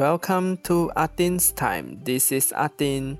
[0.00, 1.98] Welcome to Adin's time.
[2.02, 3.18] This is Adin.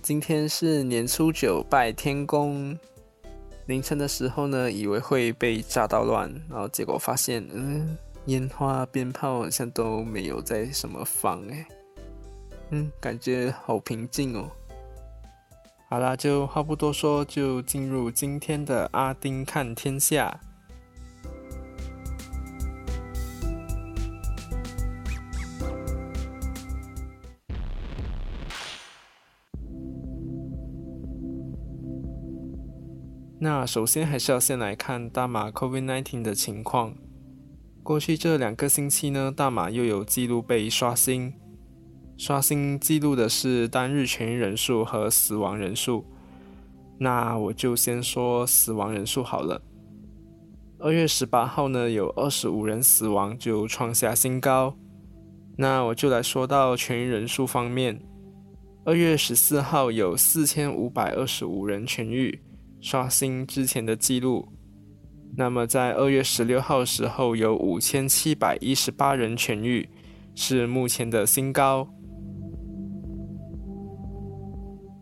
[0.00, 2.78] 今天是年初九拜天公。
[3.66, 11.68] 凌晨的时候呢，以为会被炸到乱，然后结果发现，嗯，烟花鞭炮好像都没有在什么放哎，
[12.70, 14.50] 嗯，感觉好平静哦。
[15.90, 20.40] 好啦，就话不多说，就进入今天的阿丁看天下。
[33.40, 36.94] 那首先还是要先来看大马 COVID-19 的情况。
[37.84, 41.32] 过去这两个星期呢，大马又有记录被刷新，
[42.16, 46.04] 刷新记录的是单日痊愈人数和死亡人数。
[46.98, 49.62] 那我就先说死亡人数好了。
[50.80, 54.76] 二月十八号呢，有二十五人死亡，就创下新高。
[55.56, 58.00] 那我就来说到痊愈人数方面，
[58.84, 62.42] 二月十四号有四千五百二十五人痊愈。
[62.80, 64.48] 刷新之前的记录。
[65.36, 69.88] 那么在二月十六号时候，有五千七百一十八人痊愈，
[70.34, 71.88] 是目前的新高。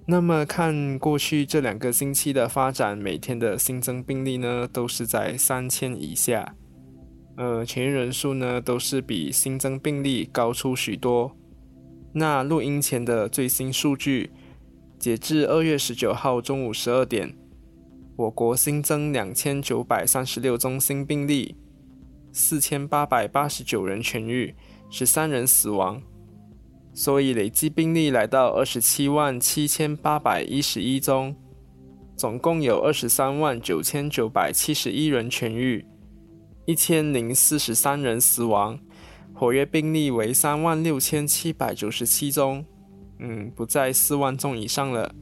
[0.09, 6.55] 那么看过去这两个星期的发展，每天的新增病例呢，都是在三千以下。
[7.37, 11.37] 呃，痊愈人数呢，都是比新增病例高出许多。
[12.13, 14.31] 那录音前的最新数据，
[14.99, 17.35] 截至二月十九号中午十二点。
[18.17, 21.55] 我国新增两千九百三十六宗新病例，
[22.33, 24.55] 四千八百八十九人痊愈，
[24.89, 26.01] 十三人死亡，
[26.95, 31.37] 所以累计病例来到二十七万七千八百一十一宗，
[32.17, 35.85] 总共有二十三万九千九百七十一人痊愈，
[36.65, 38.79] 一千零四十三人死亡，
[39.35, 42.65] 活跃病例为三万六千七百九十七宗，
[43.19, 45.15] 嗯，不在四万宗以上了。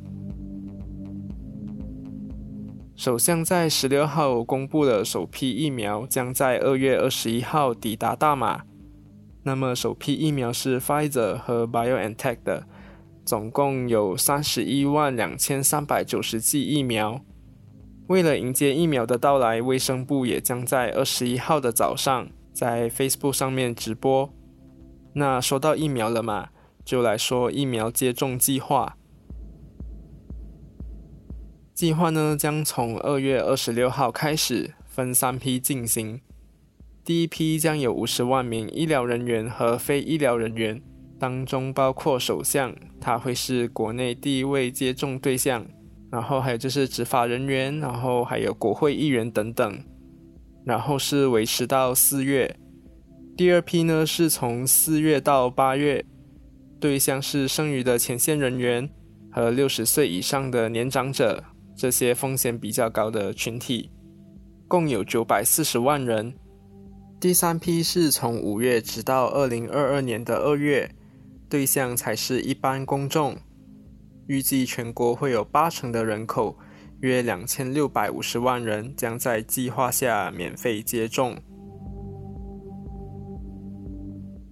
[2.97, 8.63] 首相在十六号公布了首批疫苗将在二月二十一号抵达大马。
[9.43, 12.67] 那么首批疫苗是 Pfizer 和 BioNTech 的，
[13.25, 17.21] 总共有三十一万两千三百九十剂疫苗。
[18.07, 24.33] 为了迎接疫苗的到来，卫生部也将在二十一号的早上在 Facebook 上面直播。
[25.15, 26.51] 那说到疫苗了嘛，
[26.85, 28.97] 就来说疫苗接种计划。
[31.75, 36.21] 计划呢将从二月二十六号开始，分三批进行。
[37.05, 40.81] 第一批将有五十万名医疗人员和非医疗人员，
[41.19, 45.67] 当中包括首相，他会是国内第一位接种对象。
[46.13, 49.85] 然后还有就是执法人员，然后还有国会议员等等。
[50.65, 52.57] 然后是维持到四月。
[53.37, 56.05] 第二批呢是从四月到八月，
[56.79, 58.89] 对象是剩余的前线人员
[59.33, 61.43] 和六十岁以上的年长者。
[61.77, 63.91] 这些风险比较高的群体，
[64.69, 66.35] 共有九百四十万人。
[67.21, 70.95] 第三批是从五月直到二零二二年的二月，
[71.49, 73.37] 对象才是一般公众。
[74.27, 76.57] 预计全国会有八成的人口，
[77.01, 81.37] 约两千六百五十万人，将在计划下免费接种。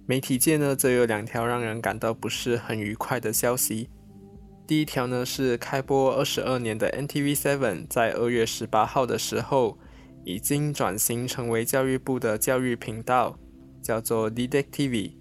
[0.05, 3.89] 媒体界呢，则有两条让人感到不是很愉快的消息。
[4.73, 9.77] 第一条呢是开播二十二年的 NTV Seven，在二月十八号的时候，
[10.25, 13.37] 已经转型成为教育部的教育频道，
[13.83, 15.11] 叫做 Didact TV。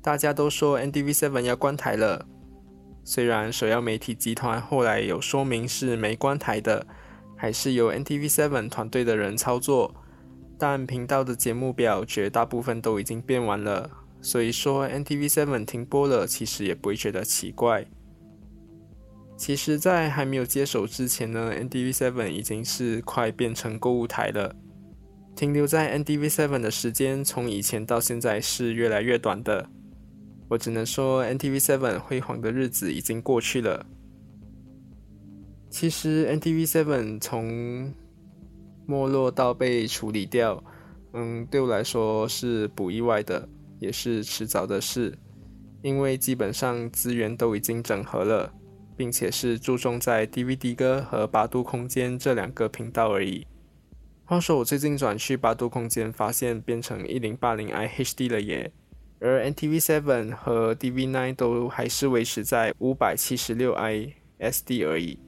[0.00, 2.24] 大家都说 NTV Seven 要关台了，
[3.04, 6.86] 虽然首要媒体集团后来有说明是没关台的，
[7.36, 9.94] 还是由 NTV Seven 团队的人操作，
[10.58, 13.90] 但频道的节目表绝大部分都已经变完了，
[14.22, 17.86] 所以说 NTV Seven 停播了，其实也不会觉得奇怪。
[19.40, 24.54] 其实，在还没有接手之前呢，NDV Seven 已经是快变成购物台了。
[25.34, 29.66] 停留在 NDV Seven 的时间，从以前到现在是越来越短的。
[30.50, 33.86] 我只能说，NDV Seven 辉煌的日子已经过去了。
[35.70, 37.94] 其实，NDV Seven 从
[38.84, 40.62] 没落到被处理掉，
[41.14, 43.48] 嗯，对我来说是不意外的，
[43.78, 45.16] 也是迟早的事，
[45.80, 48.52] 因为基本上资源都已经整合了。
[49.00, 53.46] 并且是注重在 DVD 哥和八度空间这两个频道而已。
[54.26, 58.70] 话说我最近转去八度空间，发现变成一零八零 i HD 了耶，
[59.18, 65.18] 而 NTV Seven 和 DV Nine 都还是维持在五百七十六 i SD 而已。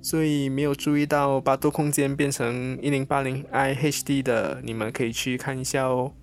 [0.00, 6.14] 所以没有注意到八度空间变成一零八零 i HD 的，你们可以去看一下哦。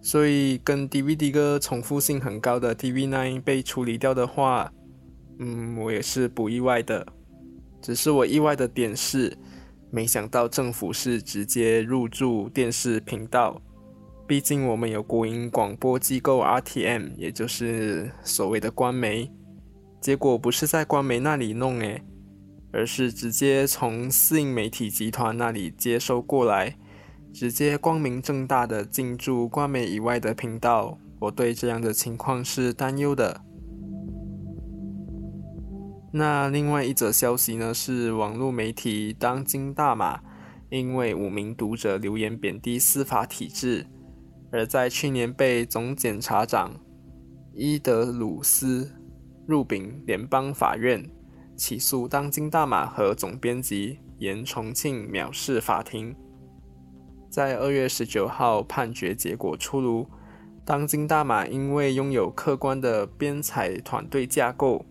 [0.00, 4.72] 所以跟 DVD 哥重复性很高的 DV9 被处理掉的话，
[5.40, 7.06] 嗯，我也是不意外的。
[7.80, 9.34] 只是我意外的点是，
[9.90, 13.60] 没想到政府是直接入驻电视频道。
[14.26, 19.30] 毕竟我们有国营广播机构 RTM，也就是所谓的官媒。
[19.98, 22.02] 结果不是在官媒那里弄诶，
[22.70, 26.76] 而是直接从私营媒体集团那里接收过来，
[27.32, 30.98] 直接光明正大的进驻官媒以外的频道。
[31.18, 33.40] 我对这样的情况是担忧的。
[36.12, 40.20] 那另外一则消息呢，是网络媒体当今大马
[40.68, 43.86] 因为五名读者留言贬低司法体制，
[44.50, 46.72] 而在去年被总检察长
[47.54, 48.90] 伊德鲁斯
[49.46, 51.08] 入禀联邦法院，
[51.56, 56.12] 起诉当今大马和总编辑严重庆藐视法庭。
[57.28, 60.08] 在二月十九号判决结果出炉，
[60.64, 64.84] 当今大马因为拥有客观的编采团队架构。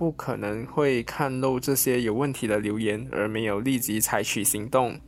[0.00, 4.98] 不可能会看漏这些有问题的留言，而没有立即采取行动，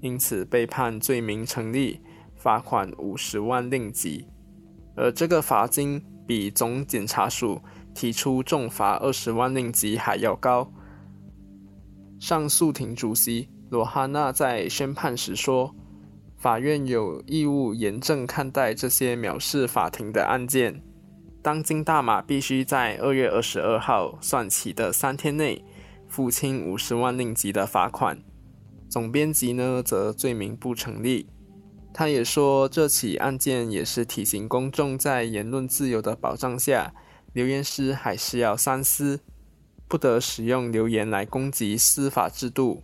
[0.00, 2.00] 因此被判罪名成立，
[2.36, 4.28] 罚款五十万令吉，
[4.94, 7.60] 而这个罚金比总检察署
[7.92, 10.72] 提出重罚二十万令吉还要高。
[12.20, 15.74] 上诉庭主席罗哈纳在宣判时说
[16.38, 20.80] ：“法院有义务严正看待这些藐视法庭的案件。”
[21.42, 25.64] 当今大马必须在二月二十二号算起的三天内
[26.06, 28.22] 付清五十万令吉的罚款。
[28.90, 31.28] 总编辑呢，则罪名不成立。
[31.94, 36.92] 他也说，这起案件也是提醒公众，在言论自由的保障下，
[37.32, 39.20] 留言师还是要三思，
[39.88, 42.82] 不得使用留言来攻击司法制度。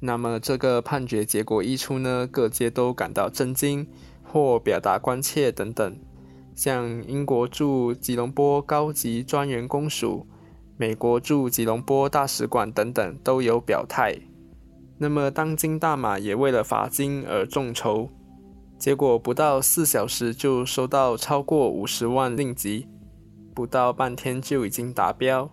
[0.00, 3.86] 那么，这个判决结果一出呢，各界都感到震惊。
[4.32, 5.98] 或表达关切等等，
[6.54, 10.26] 像英国驻吉隆坡高级专员公署、
[10.76, 14.16] 美国驻吉隆坡大使馆等等都有表态。
[14.98, 18.10] 那么，当今大马也为了罚金而众筹，
[18.78, 22.88] 结果不到四小时就收到超过五十万令吉，
[23.54, 25.50] 不到半天就已经达标。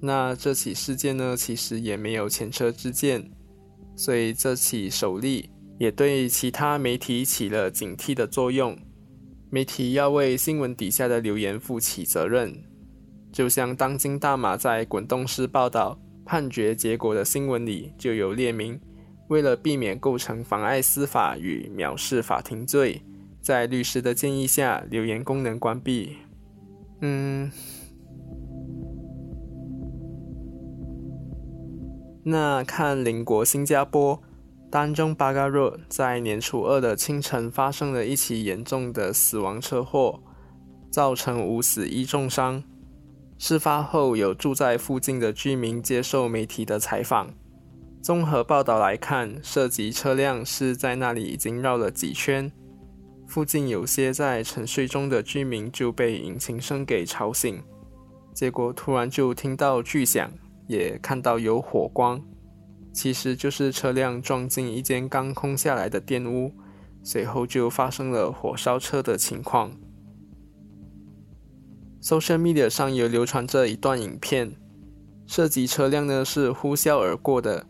[0.00, 3.28] 那这起事件呢，其实也没有前车之鉴，
[3.96, 5.50] 所以这起首例。
[5.78, 8.76] 也对其他媒体起了警惕的作用。
[9.50, 12.62] 媒体要为新闻底下的留言负起责任，
[13.32, 18.78] 就像当今大马在滚动式报道判决结果的新闻里就有列明，
[19.28, 23.00] 为了避免构成妨碍司法与藐视法庭罪，
[23.40, 26.16] 在律师的建议下，留言功能关闭。
[27.00, 27.50] 嗯，
[32.24, 34.22] 那看邻国新加坡。
[34.70, 40.20] 丹中巴嘎若在年初二的清晨发生了一起严重的死亡车祸，
[40.90, 42.62] 造成五死一重伤。
[43.38, 47.30] 事发后，有住在附近的居民接受媒体的采访。
[48.02, 52.52] 综合报道来看，涉及车辆是在那里已经绕了几圈，
[53.26, 57.62] 附近有些在沉睡中的居民就被引擎声给吵醒，
[58.34, 60.30] 结果突然就听到巨响，
[60.66, 62.22] 也看到有火光。
[62.98, 66.52] 其实就是车辆撞进一间刚空下来的店屋，
[67.04, 69.70] 随后就发生了火烧车的情况。
[72.02, 74.56] Social media 上有流传着一段影片，
[75.28, 77.66] 涉及车辆呢是呼啸而过的，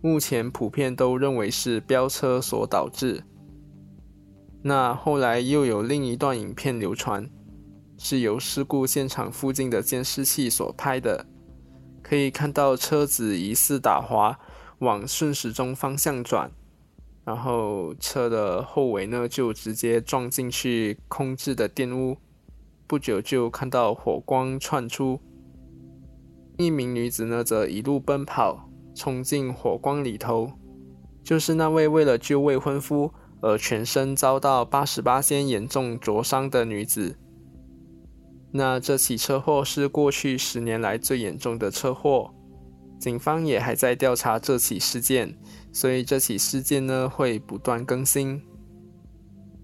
[0.00, 3.22] 目前普遍都认为是飙车所导致。
[4.62, 7.28] 那后来又有另一段影片流传，
[7.98, 11.26] 是由事故现场附近的监视器所拍的，
[12.02, 14.38] 可以看到车子疑似打滑。
[14.80, 16.50] 往顺时钟方向转，
[17.24, 22.18] 然后车的后尾呢就直接撞进去空置的店屋，
[22.86, 25.20] 不久就看到火光窜出。
[26.58, 30.52] 一名女子呢则一路奔跑，冲进火光里头，
[31.22, 37.16] 就是那位为了救未婚夫而全身遭到八十八仙严重灼伤的女子。
[38.52, 42.33] 那这起车祸是过去十年来最严重的车祸。
[43.04, 45.36] 警方也还在调查这起事件，
[45.70, 48.40] 所以这起事件呢会不断更新。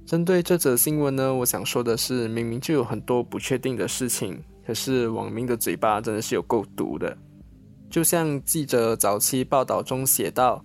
[0.05, 7.17] 针对这则新闻呢，我想说的是，明明就有很多不确定的事情，可是网民的嘴巴真的是有够毒的。
[7.89, 10.63] 就像记者早期报道中写道：“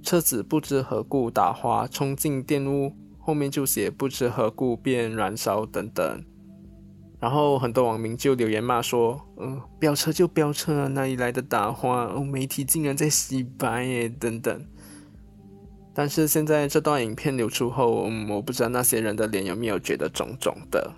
[0.00, 6.24] 车子不知何故打滑冲进电屋，后面就写不知何故便燃烧等等。”
[7.24, 12.04] 然后很多网民就留言骂说：“嗯，飙车就飙车，哪里来的打花？
[12.04, 14.66] 哦，媒体竟然在洗白耶，等等。”
[15.94, 20.92] 但是现在这段影片流出后，嗯，我不知道那些人的脸有没有觉得肿肿的。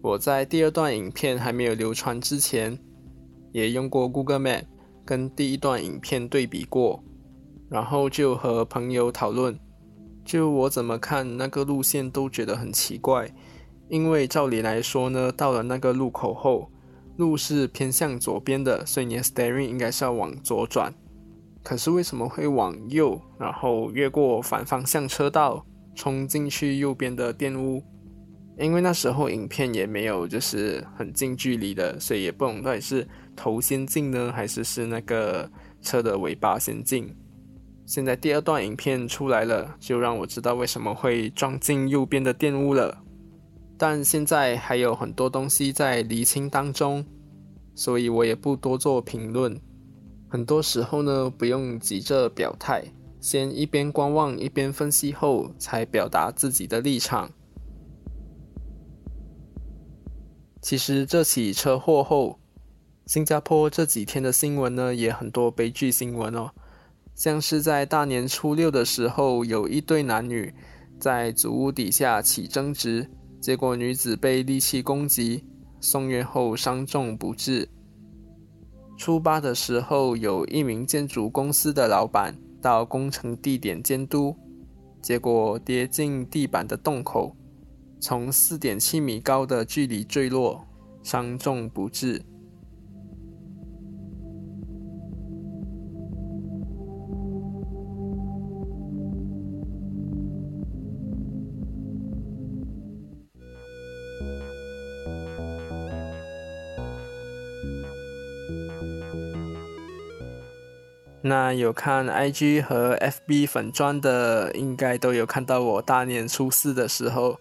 [0.00, 2.78] 我在第二段影片还没有流传之前，
[3.50, 4.62] 也用过 Google Map
[5.04, 7.02] 跟第一段影片对比过，
[7.68, 9.58] 然后就和朋友讨论，
[10.24, 13.28] 就我怎么看那个路线都觉得很奇怪，
[13.88, 16.70] 因为照理来说呢，到了那个路口后，
[17.16, 20.92] 路是偏向左边的，所以你的 steering 应该是要往左转，
[21.62, 25.64] 可是为什么会往右，然后越过反方向车道，
[25.94, 27.82] 冲进去右边的店屋？
[28.58, 35.50] 因为那时候影片也没有就是很近距离的，所以也不懂到底是头先进呢，还是是那个
[35.82, 37.14] 车的尾巴先进。
[37.84, 43.02] 现在第二段影片出来了，就让我知道为什么会撞进右边的店屋了。
[43.78, 47.04] 但现在还有很多东西在厘清当中，
[47.74, 49.60] 所以我也不多做评论。
[50.28, 52.84] 很多时候呢，不用急着表态，
[53.20, 57.30] 先一边观望一边分析后，才表达自己的立场。
[60.60, 62.40] 其实这起车祸后，
[63.06, 66.50] 新加坡这几天的新闻呢，也很多悲剧新闻哦。
[67.14, 70.52] 像是在大年初六的时候，有一对男女
[70.98, 73.08] 在祖屋底下起争执，
[73.46, 75.44] 结果女子被利器攻击，
[75.80, 77.68] 送院后伤重不治。
[78.98, 84.34] 初八的时候，有一名建筑公司的老板到工程地点监督，
[85.00, 87.36] 结果跌进地板的洞口。
[88.00, 90.66] 从四点七米高的距离坠落，
[91.04, 92.20] 伤重不治。
[111.36, 117.38] 那有看 IG 和 FB 粉砖的，应该都有看到我大年初四的时候。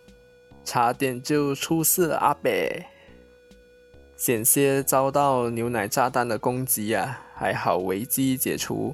[0.66, 2.84] 差点就出事了，阿北，
[4.18, 7.22] 险些遭到牛奶炸弹的攻击啊！
[7.34, 8.94] 还好危机解除。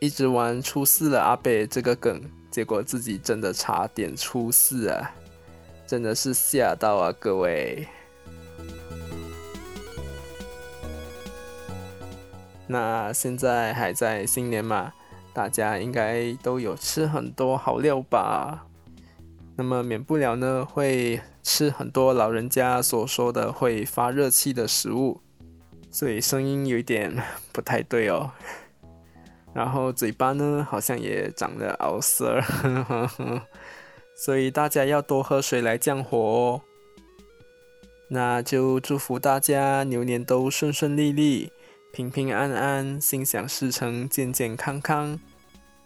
[0.00, 5.14] 一直玩出事了阿北这个梗，结果自己真的差点出事啊！
[5.86, 7.86] 真的是吓到啊，各位。
[12.72, 14.92] 那现在还在新年嘛，
[15.32, 18.64] 大家应该都有吃很多好料吧？
[19.56, 25.20] 那么免不了呢，会吃很多老人家所说的会发热气的食物，
[25.90, 27.12] 所以声音有一点
[27.50, 28.30] 不太对哦。
[29.52, 32.40] 然后嘴巴呢，好像也长了凹色，
[34.14, 36.62] 所以大家要多喝水来降火哦。
[38.10, 41.52] 那就祝福大家牛年都顺顺利利、
[41.92, 45.18] 平平安安、心想事成、健健康康。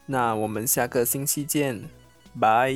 [0.06, 1.88] 那我们下个星期见，
[2.38, 2.74] 拜。